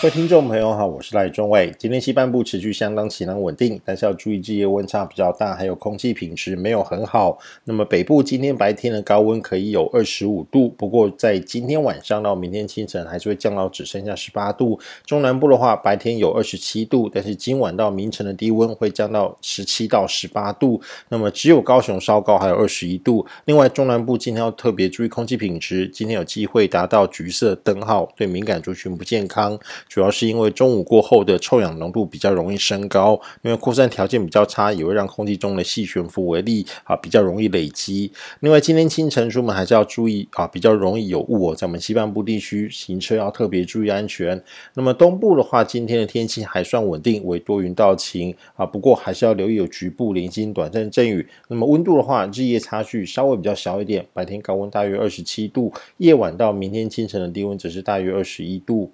[0.00, 1.70] 各位听众朋友好，我是赖中伟。
[1.78, 7.38] 今天西半部持续相当晴朗稳定，但是要注意日夜温差比较大，还有空气品质没有很好。
[7.64, 14.80] 那么北部今天白天的高温可以有二十五度，不过在今天晚上到明天清晨还是会降到只剩下十八度。
[15.04, 20.80] 中南部的话，白天有二十七度，但是今晚到明晨的低温会降到十七到十八度。
[21.10, 23.26] 那么只有高雄稍高，还有二十一度。
[23.44, 29.60] 另外中南部今天要特别注意空气品质，今天有机会达到橘色灯号，对敏感族群不健康。
[29.90, 38.12] 主要是因为中午过后的臭氧浓度比较容易升高，因为扩散条件比较差，也会让空气中的细悬浮微粒啊比较容易累积。
[38.38, 44.40] 另外，今天清晨出门还是要注意啊，比较容易有雾哦，在我们西半部地区行车要特别注意安全。
[44.74, 51.26] 那么东部的话，今天的天气还算稳定，为多云到晴啊，不过还是要留意有局部零星短暂阵雨。
[51.48, 58.92] 那么温度的话，日夜差距稍微比较小一点，白天高温大约二十七度，夜晚到明天清晨的低温则是大约二十一度。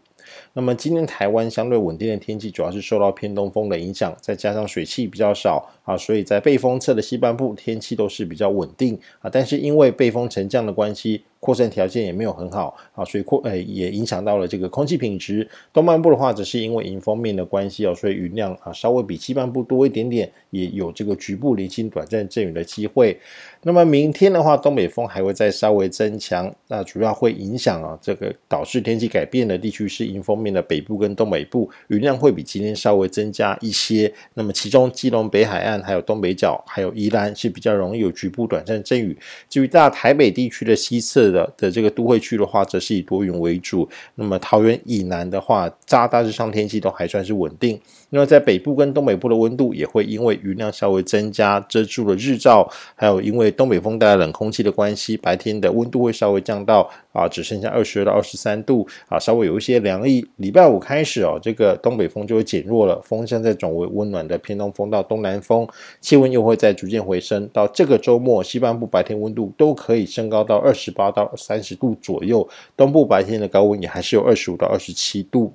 [0.53, 9.31] 那么今天台湾相对稳定的天气，主要是受到偏东风的影响，再加上水汽比较少啊，所以在背风侧的西半部天气都是比较稳定啊。
[9.31, 15.49] 但是因为背风沉降的关系，扩散条件也没有很好啊，所以扩诶也影响到了这个空气品质。
[15.73, 23.17] 东半部的话，则是因为迎风面的关系哦，所以云量啊稍微比西半部多一点点，也有这个局部零星短暂阵雨的机会。
[23.63, 34.13] 那么明天的话，东北风还会再稍微增强，那主要会影响啊这个导致天气改变的地区是迎风面的北部跟东北部，云量会比今天稍微增加一些。
[34.35, 39.17] 那么其中基隆北海岸、还有东北角、还有宜兰是比较容易有局部短暂阵雨。
[39.49, 43.87] 至于大台北地区的西侧的的这个都会区的话，则是以多云为主。
[44.15, 47.79] 那么桃园以南的话，大大致上天气都还算是稳定。
[48.09, 60.27] 那么在北部跟东北部的温度也会因为云量稍微增加，遮住了日照，还有因为东北风带来冷空气的关系，白天的温度会稍微降到啊，只剩下二十二到二十三度啊，稍微有一些凉意。
[60.37, 65.67] 礼拜五开始哦，这个东北风就会减弱了，风向再转为温暖的偏东风到东南风，
[66.01, 67.49] 气温又会再逐渐回升。
[67.53, 75.53] 到这个周末，西半部白天温度都可以升高到二十八到三十度左右，东部白天的高温也还是有二十五到二十七度。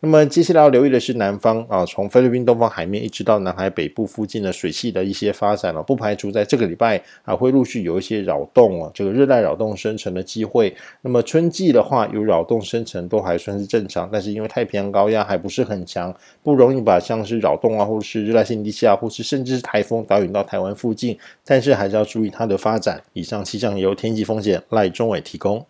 [0.00, 10.74] 那么接下来要留意的是南方啊，从菲律宾东方海面一直到南海北部附近的水系的一些发展了，不排除在这个礼拜啊会陆续有一些扰动啊，这个热带扰动生成的机会。
[11.00, 21.18] 那么春季的话，有扰动生成都还算是正常，但是因为太平洋高压还不是很强，不容易把像是扰动啊，或者是热带性低气压，或是甚至是台风导引到台湾附近。
[21.44, 23.02] 但是还是要注意它的发展。
[23.12, 25.64] 以上气象由天气风险赖中伟提供。